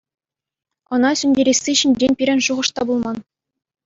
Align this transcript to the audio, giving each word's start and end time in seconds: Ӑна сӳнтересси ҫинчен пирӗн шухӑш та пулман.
Ӑна 0.95 1.11
сӳнтересси 1.19 1.73
ҫинчен 1.81 2.11
пирӗн 2.21 2.39
шухӑш 2.47 2.69
та 2.75 2.81
пулман. 2.89 3.17